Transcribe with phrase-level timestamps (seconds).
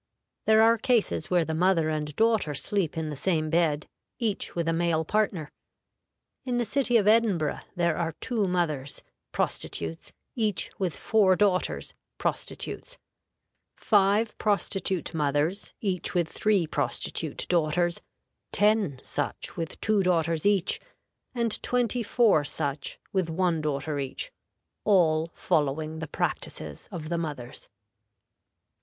[0.45, 3.85] There are cases where the mother and daughter sleep in the same bed,
[4.17, 5.51] each with a male partner.
[6.43, 12.97] In the city of Edinburgh there are two mothers, prostitutes, each with four daughters, prostitutes;
[13.75, 18.01] five prostitute mothers each with three prostitute daughters,
[18.51, 20.79] ten such with two daughters each,
[21.35, 24.31] and twenty four such with one daughter each,
[24.83, 27.69] all following the practices of the mothers.